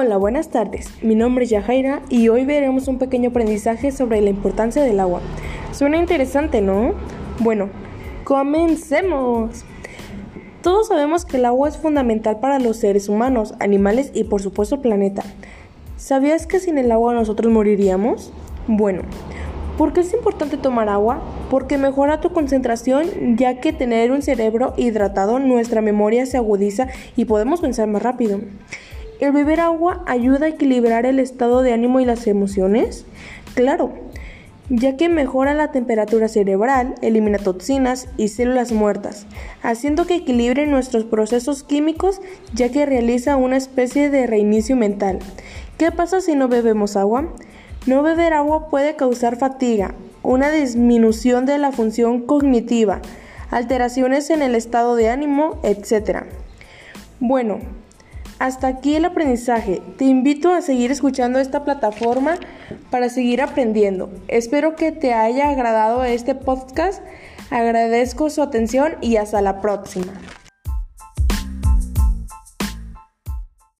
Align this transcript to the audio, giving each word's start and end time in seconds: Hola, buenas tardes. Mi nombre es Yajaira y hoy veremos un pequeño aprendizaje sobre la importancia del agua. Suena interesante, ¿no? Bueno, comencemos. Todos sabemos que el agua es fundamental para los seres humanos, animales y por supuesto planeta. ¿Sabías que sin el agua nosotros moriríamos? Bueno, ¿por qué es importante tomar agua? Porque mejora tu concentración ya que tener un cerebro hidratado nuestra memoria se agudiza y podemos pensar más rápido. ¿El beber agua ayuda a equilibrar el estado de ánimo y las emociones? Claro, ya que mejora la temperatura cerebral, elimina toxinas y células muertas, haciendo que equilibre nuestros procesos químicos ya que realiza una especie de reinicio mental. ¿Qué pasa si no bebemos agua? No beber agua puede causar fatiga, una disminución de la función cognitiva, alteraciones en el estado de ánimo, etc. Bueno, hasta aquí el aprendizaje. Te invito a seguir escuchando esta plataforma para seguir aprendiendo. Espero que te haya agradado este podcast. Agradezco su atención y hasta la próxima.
Hola, 0.00 0.16
buenas 0.16 0.50
tardes. 0.50 0.90
Mi 1.02 1.16
nombre 1.16 1.42
es 1.42 1.50
Yajaira 1.50 2.02
y 2.08 2.28
hoy 2.28 2.44
veremos 2.44 2.86
un 2.86 2.98
pequeño 2.98 3.30
aprendizaje 3.30 3.90
sobre 3.90 4.20
la 4.20 4.30
importancia 4.30 4.84
del 4.84 5.00
agua. 5.00 5.20
Suena 5.72 5.96
interesante, 5.96 6.60
¿no? 6.60 6.92
Bueno, 7.40 7.68
comencemos. 8.22 9.64
Todos 10.62 10.86
sabemos 10.86 11.24
que 11.24 11.38
el 11.38 11.46
agua 11.46 11.68
es 11.68 11.78
fundamental 11.78 12.38
para 12.38 12.60
los 12.60 12.76
seres 12.76 13.08
humanos, 13.08 13.54
animales 13.58 14.12
y 14.14 14.22
por 14.22 14.40
supuesto 14.40 14.80
planeta. 14.80 15.24
¿Sabías 15.96 16.46
que 16.46 16.60
sin 16.60 16.78
el 16.78 16.92
agua 16.92 17.12
nosotros 17.12 17.52
moriríamos? 17.52 18.32
Bueno, 18.68 19.02
¿por 19.78 19.92
qué 19.92 20.02
es 20.02 20.14
importante 20.14 20.58
tomar 20.58 20.88
agua? 20.88 21.20
Porque 21.50 21.76
mejora 21.76 22.20
tu 22.20 22.30
concentración 22.30 23.36
ya 23.36 23.58
que 23.58 23.72
tener 23.72 24.12
un 24.12 24.22
cerebro 24.22 24.74
hidratado 24.76 25.40
nuestra 25.40 25.82
memoria 25.82 26.24
se 26.24 26.36
agudiza 26.36 26.86
y 27.16 27.24
podemos 27.24 27.60
pensar 27.60 27.88
más 27.88 28.00
rápido. 28.00 28.38
¿El 29.20 29.32
beber 29.32 29.58
agua 29.58 30.04
ayuda 30.06 30.46
a 30.46 30.48
equilibrar 30.50 31.04
el 31.04 31.18
estado 31.18 31.62
de 31.62 31.72
ánimo 31.72 31.98
y 31.98 32.04
las 32.04 32.28
emociones? 32.28 33.04
Claro, 33.54 33.92
ya 34.70 34.96
que 34.96 35.08
mejora 35.08 35.54
la 35.54 35.72
temperatura 35.72 36.28
cerebral, 36.28 36.94
elimina 37.02 37.38
toxinas 37.38 38.06
y 38.16 38.28
células 38.28 38.70
muertas, 38.70 39.26
haciendo 39.60 40.06
que 40.06 40.14
equilibre 40.14 40.68
nuestros 40.68 41.04
procesos 41.04 41.64
químicos 41.64 42.20
ya 42.54 42.68
que 42.68 42.86
realiza 42.86 43.36
una 43.36 43.56
especie 43.56 44.08
de 44.08 44.28
reinicio 44.28 44.76
mental. 44.76 45.18
¿Qué 45.78 45.90
pasa 45.90 46.20
si 46.20 46.36
no 46.36 46.46
bebemos 46.46 46.96
agua? 46.96 47.34
No 47.86 48.04
beber 48.04 48.34
agua 48.34 48.68
puede 48.68 48.94
causar 48.94 49.36
fatiga, 49.36 49.94
una 50.22 50.50
disminución 50.50 51.44
de 51.44 51.58
la 51.58 51.72
función 51.72 52.20
cognitiva, 52.20 53.00
alteraciones 53.50 54.30
en 54.30 54.42
el 54.42 54.54
estado 54.54 54.94
de 54.94 55.08
ánimo, 55.08 55.58
etc. 55.64 56.24
Bueno, 57.18 57.58
hasta 58.38 58.68
aquí 58.68 58.94
el 58.94 59.04
aprendizaje. 59.04 59.82
Te 59.96 60.04
invito 60.04 60.52
a 60.52 60.62
seguir 60.62 60.90
escuchando 60.90 61.38
esta 61.38 61.64
plataforma 61.64 62.36
para 62.90 63.08
seguir 63.08 63.42
aprendiendo. 63.42 64.10
Espero 64.28 64.76
que 64.76 64.92
te 64.92 65.12
haya 65.12 65.50
agradado 65.50 66.04
este 66.04 66.34
podcast. 66.34 67.02
Agradezco 67.50 68.30
su 68.30 68.42
atención 68.42 68.96
y 69.00 69.16
hasta 69.16 69.40
la 69.40 69.60
próxima. 69.60 70.12